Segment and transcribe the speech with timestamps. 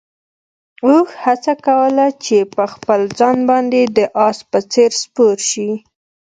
[0.87, 5.69] اوښ هڅه کوله چې په خپل ځان باندې د اس په څېر سپور شي.